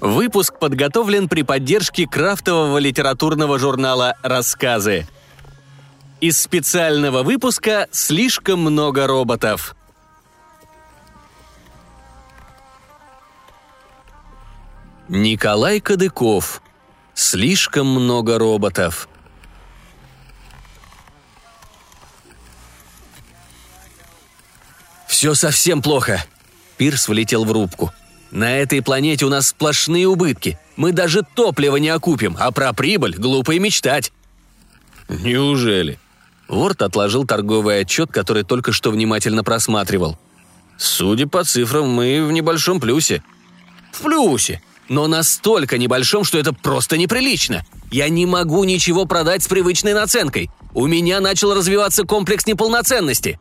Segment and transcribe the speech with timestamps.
[0.00, 5.06] Выпуск подготовлен при поддержке крафтового литературного журнала «Рассказы».
[6.20, 9.74] Из специального выпуска «Слишком много роботов».
[15.08, 16.62] Николай Кадыков.
[17.14, 19.08] Слишком много роботов.
[25.06, 26.22] Все совсем плохо.
[26.76, 27.92] Пирс влетел в рубку.
[28.30, 30.58] На этой планете у нас сплошные убытки.
[30.76, 34.12] Мы даже топливо не окупим, а про прибыль глупо и мечтать.
[35.08, 35.98] Неужели?
[36.48, 40.18] Ворд отложил торговый отчет, который только что внимательно просматривал.
[40.76, 43.22] Судя по цифрам, мы в небольшом плюсе.
[43.92, 47.64] В плюсе, но настолько небольшом, что это просто неприлично.
[47.90, 50.50] Я не могу ничего продать с привычной наценкой.
[50.74, 53.40] У меня начал развиваться комплекс неполноценности.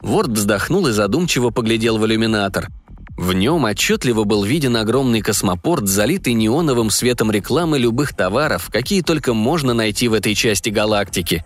[0.00, 2.68] Ворд вздохнул и задумчиво поглядел в иллюминатор.
[3.16, 9.32] В нем отчетливо был виден огромный космопорт, залитый неоновым светом рекламы любых товаров, какие только
[9.32, 11.44] можно найти в этой части галактики.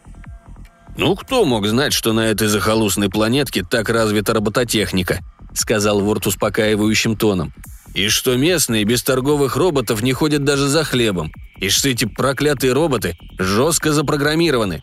[0.97, 5.21] «Ну кто мог знать, что на этой захолустной планетке так развита робототехника?»—
[5.55, 7.55] сказал Ворд успокаивающим тоном.
[7.95, 11.33] «И что местные без торговых роботов не ходят даже за хлебом.
[11.59, 14.83] И что эти проклятые роботы жестко запрограммированы.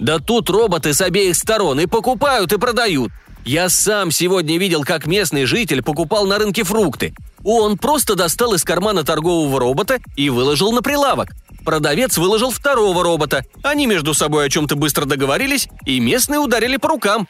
[0.00, 3.12] Да тут роботы с обеих сторон и покупают, и продают.
[3.44, 7.12] Я сам сегодня видел, как местный житель покупал на рынке фрукты.
[7.42, 11.30] Он просто достал из кармана торгового робота и выложил на прилавок.
[11.64, 13.44] Продавец выложил второго робота.
[13.64, 17.26] Они между собой о чем-то быстро договорились, и местные ударили по рукам.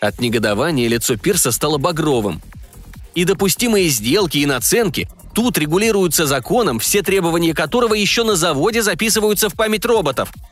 [0.00, 2.42] От негодования лицо Пирса стало багровым.
[3.14, 9.48] И допустимые сделки и наценки тут регулируются законом, все требования которого еще на заводе записываются
[9.48, 10.32] в память роботов–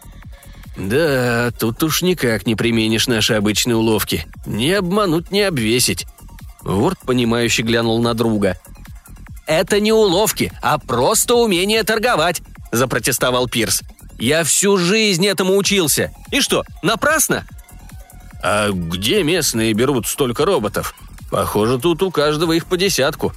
[0.77, 4.27] «Да, тут уж никак не применишь наши обычные уловки.
[4.47, 6.07] Не обмануть, не обвесить».
[6.63, 8.59] Ворд, понимающе глянул на друга.
[9.47, 13.83] «Это не уловки, а просто умение торговать»,– запротестовал Пирс.
[14.19, 16.13] «Я всю жизнь этому учился.
[16.30, 17.47] И что, напрасно?»
[18.42, 20.95] «А где местные берут столько роботов?
[21.30, 23.33] Похоже, тут у каждого их по десятку».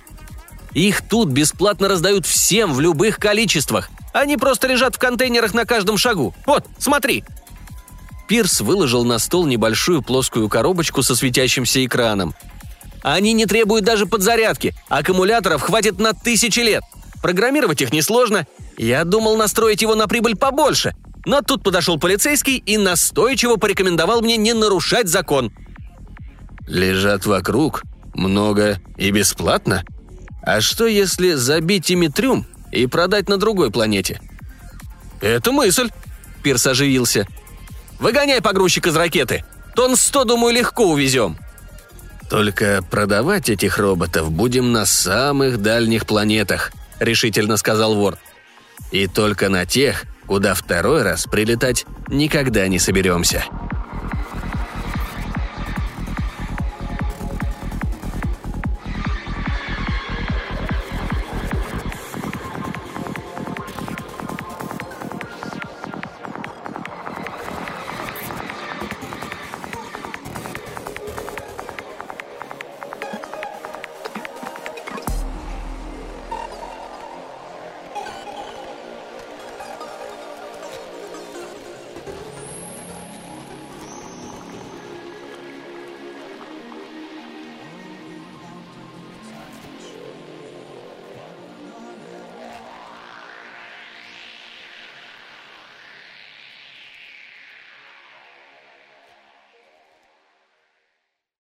[0.73, 3.89] «Их тут бесплатно раздают всем в любых количествах.
[4.13, 6.33] Они просто лежат в контейнерах на каждом шагу.
[6.45, 7.23] Вот, смотри!»
[8.27, 12.33] Пирс выложил на стол небольшую плоскую коробочку со светящимся экраном.
[13.01, 14.73] «Они не требуют даже подзарядки.
[14.87, 16.83] Аккумуляторов хватит на тысячи лет.
[17.21, 18.47] Программировать их несложно.
[18.77, 20.95] Я думал настроить его на прибыль побольше.
[21.25, 25.51] Но тут подошел полицейский и настойчиво порекомендовал мне не нарушать закон».
[26.65, 27.83] «Лежат вокруг.
[28.13, 29.83] Много и бесплатно?
[30.45, 34.19] А что, если забить ими трюм и продать на другой планете.
[35.21, 35.89] «Это мысль!»–
[36.43, 37.27] Пирс оживился.
[37.99, 39.45] «Выгоняй погрузчик из ракеты!
[39.75, 41.37] Тон сто, думаю, легко увезем!»
[42.29, 48.17] «Только продавать этих роботов будем на самых дальних планетах»,– решительно сказал вор.
[48.91, 53.45] «И только на тех, куда второй раз прилетать никогда не соберемся».